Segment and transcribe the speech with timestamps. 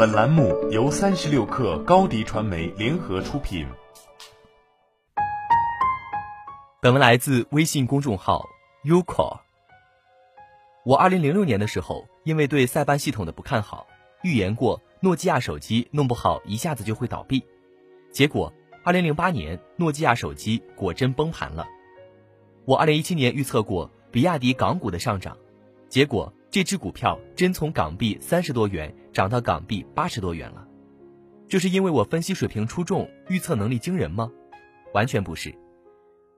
[0.00, 3.66] 本栏目由三十六氪高低传媒联合出品。
[6.80, 8.46] 本文来自微信公众号
[8.82, 9.40] Uco。
[10.86, 13.86] 我二零零六年的时候，因为对塞班系统的不看好，
[14.22, 17.44] 预言过诺基亚手机弄不好一下子就会倒闭。
[18.10, 21.68] 结果，二零零八年诺基亚手机果真崩盘了。
[22.64, 25.36] 我二零一七年预测过比亚迪港股的上涨，
[25.90, 30.66] 结果这只股票真从港币三十多元涨到港币八十多元了。
[31.46, 34.30] 就是因为我分析水平出众，预测能力惊人吗？
[34.92, 35.54] 完全不是。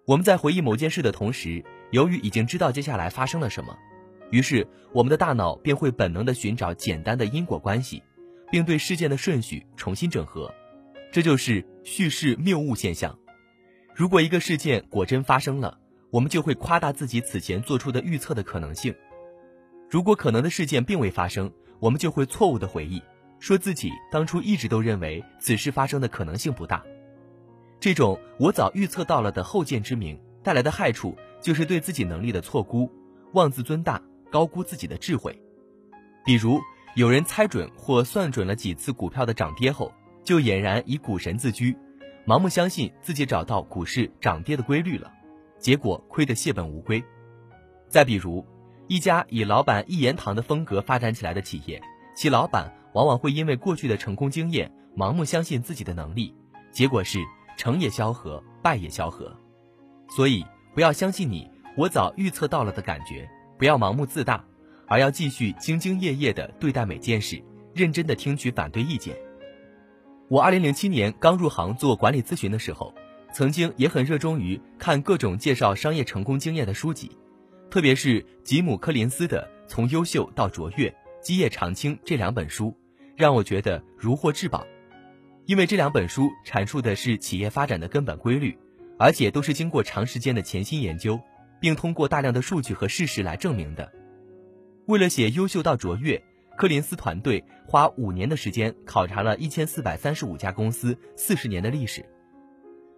[0.07, 3.75] 我们在回忆某件事的同时，由于已经知道接下来发生了什么，
[4.31, 8.03] 于是我们的大脑便会本能的寻找简单的因果关系，
[8.51, 10.53] 并对事件的顺序重新整合。
[11.11, 13.19] 这就是叙事谬误现象。
[13.95, 15.79] 如果一个事件果真发生了，
[16.11, 18.93] 我们就会夸大自己此前做出的预测的可能性；
[19.93, 23.03] 如果可能的事件并未发生，我们就会错误的回忆，
[23.39, 26.83] 说自己当初一直都认为此事发生的可能性不大。
[27.79, 32.91] 这种我早预测到了的后见之明带来的害处，就是对自己能力的错估，
[33.35, 35.39] 妄自尊大，高估自己的智慧。
[36.25, 36.59] 比如，
[36.97, 39.93] 有人猜准或算准了几次股票的涨跌后，
[40.25, 41.77] 就俨然以股神自居，
[42.27, 45.13] 盲目相信自己找到股市涨跌的规律了，
[45.59, 47.05] 结果亏得血本无归。
[47.89, 48.43] 再比如，
[48.93, 51.81] 一家以老板一言堂的风格发展起来的企业，
[52.15, 56.35] 其老板往往会因为过去的成功经验，盲目相信自己的能力，
[56.71, 57.19] 结果是。
[57.57, 59.35] 成也萧何，败也萧何，
[60.15, 63.27] 所以不要相信你我早预测到了的感觉，
[63.59, 64.45] 不要盲目自大，
[64.87, 67.43] 而要继续兢兢业业地对待每件事，
[67.75, 69.17] 认真地听取反对意见。
[70.29, 72.93] 我二零零七年刚入行做管理咨询的时候，
[73.33, 77.11] 曾经也很热衷于看各种介绍商业成功经验的书籍，
[77.73, 82.77] 特别是吉姆·柯林斯的《从优秀到卓越，基业长青》这两本书，
[83.17, 84.67] 让我觉得如获至宝。
[85.47, 88.55] 因为这两本书阐述的是企业发展的根本规律，
[88.99, 91.19] 而且都是经过长时间的潜心研究，
[91.63, 93.91] 并通过大量的数据和事实来证明的。
[94.85, 96.19] 为了写《优秀到卓越》，
[96.59, 102.03] 柯林斯团队花五年的时间考察了一千四百三十五家公司四十年的历史；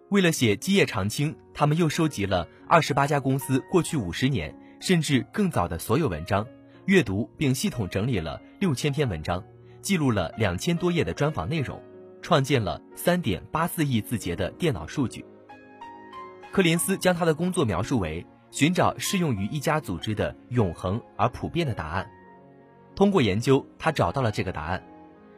[0.09, 6.45] 为了写《基业长青》，他们又收集了二十八家公司过去五十年甚至更早的所有文章，
[6.85, 9.43] 阅读并系统整理了六千篇文章，
[9.81, 11.81] 记录了两千多页的专访内容。
[12.21, 15.23] 创建了三点八四亿字节的电脑数据。
[16.51, 22.09] 柯林斯将他的工作描述为寻找适用于一家组织的永恒而普遍的答案。
[22.95, 24.83] 通过研究，他找到了这个答案：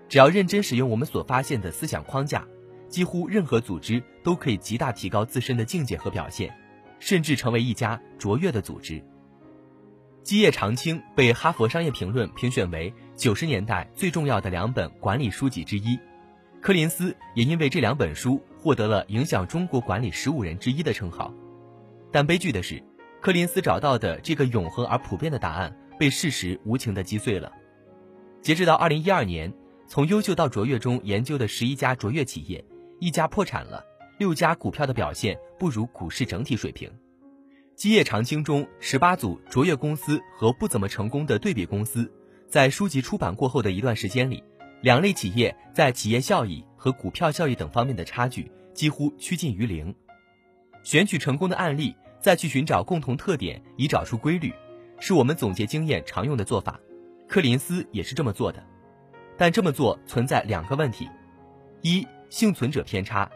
[0.07, 2.47] 只要认真使用我们所发现的思想框架，
[2.87, 6.57] 几乎任何组织都可以极大提高自身的境界和表现，
[6.99, 9.03] 甚至成为一家卓越的组织。
[10.27, 15.97] 基业长青被哈佛商业评论评选为九十年代最重要的两本管理书籍之一。
[16.59, 21.33] 柯林斯也因为这两本书获得了影响中国管理十五人之一的称号，
[22.11, 22.83] 但悲剧的是，
[23.21, 27.49] 柯林斯找到的这个永恒而普遍的答案被事实无情地击碎了。
[28.41, 29.53] 截止到二零一二年，
[29.87, 32.61] 从优秀到卓越中研究的十一家卓越企业，
[32.99, 33.81] 一家破产了，
[34.17, 36.91] 六家股票的表现不如股市整体水平。
[37.77, 42.11] 基业长青中十八组卓越公司和不怎么成功的对比公司，
[42.49, 44.43] 在书籍出版过后的一段时间里。
[44.81, 49.93] 两类企业在企业效益和股票效益等方面的差距几乎趋近于零。
[50.81, 54.51] 选取成功的案例，再去寻找共同特点，以找出规律，
[54.99, 56.79] 是我们总结经验常用的做法。
[57.27, 58.63] 柯林斯也是这么做的，
[59.37, 61.07] 但这么做存在两个问题：
[61.83, 63.29] 一、幸存者偏差，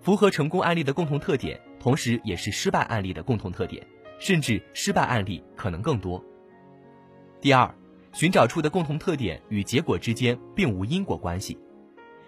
[0.00, 3.84] 符合成功案例的共同特点，同时也是失败案例的共同特点，
[4.20, 6.22] 甚至失败案例可能更多；
[7.40, 7.74] 第二。
[8.12, 11.58] 寻找出的共同特点与结果之间并无因果关系，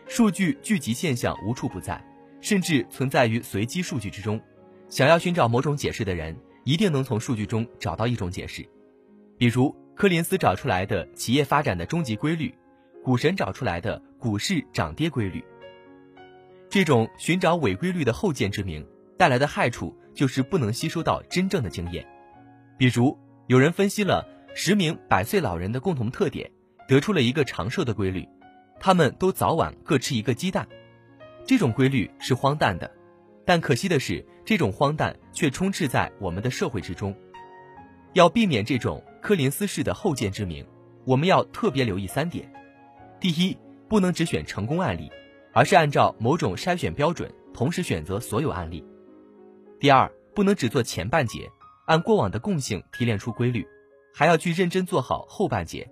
[0.09, 2.03] 数据聚集现象无处不在，
[2.41, 4.41] 甚至存在于随机数据之中。
[4.89, 8.67] 想要寻找某种解释的人，一定能从数据中找到一种解释。
[9.37, 12.55] 比如柯林斯找出来的企业发展的终极规律，
[13.03, 15.45] 股神找出来的股市涨跌规律。
[16.71, 18.83] 这种寻找伪规律的后见之明
[19.17, 22.07] 带来的害处，就是不能吸收到真正的经验。
[22.77, 24.27] 比如有人分析了。
[24.57, 26.49] 十名百岁老人的共同特点，
[26.87, 28.25] 得出了一个长寿的规律：
[28.79, 30.65] 他们都早晚各吃一个鸡蛋。
[31.45, 32.89] 这种规律是荒诞的，
[33.45, 37.13] 但可惜的是，这种荒诞却充斥在我们的社会之中。
[38.13, 40.65] 要避免这种柯林斯式的后见之明，
[41.05, 42.49] 我们要特别留意三点：
[43.19, 43.59] 第一，
[43.89, 45.11] 不能只选成功案例，
[45.53, 48.85] 而是按照某种筛选标准同时选择所有案例；
[49.85, 51.53] 第二，不能只做前半节，
[51.85, 53.69] 按过往的共性提炼出规律。
[54.15, 55.91] 还要去认真做好后半节，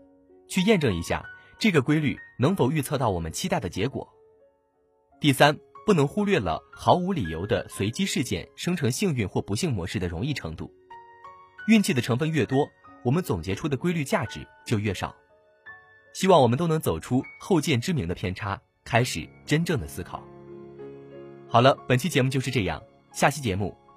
[0.48, 1.22] 去验证一下
[1.58, 4.08] 这个规律能否预测到我们期待的结果？
[5.20, 10.72] 第三，不能忽略了毫无理由的随机事件生成幸运或不幸模式的容易程度。
[11.68, 12.66] 运气的成分越多，
[13.04, 15.14] 我们总结出的规律价值就越少。
[16.14, 20.26] 希望我们都能走出后见之明的偏差，开始真正的思考。
[21.46, 23.76] 好了，本期节目就是这样，下期节目